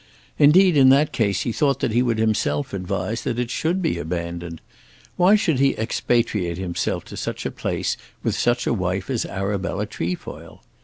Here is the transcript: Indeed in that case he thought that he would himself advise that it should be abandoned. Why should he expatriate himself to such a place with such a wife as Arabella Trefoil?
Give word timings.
Indeed 0.39 0.77
in 0.77 0.89
that 0.89 1.11
case 1.13 1.41
he 1.41 1.51
thought 1.51 1.79
that 1.79 1.91
he 1.91 2.01
would 2.01 2.17
himself 2.17 2.73
advise 2.73 3.21
that 3.23 3.37
it 3.37 3.51
should 3.51 3.83
be 3.83 3.99
abandoned. 3.99 4.59
Why 5.15 5.35
should 5.35 5.59
he 5.59 5.77
expatriate 5.77 6.57
himself 6.57 7.05
to 7.05 7.15
such 7.15 7.45
a 7.45 7.51
place 7.51 7.97
with 8.23 8.33
such 8.33 8.65
a 8.65 8.73
wife 8.73 9.11
as 9.11 9.27
Arabella 9.27 9.85
Trefoil? 9.85 10.63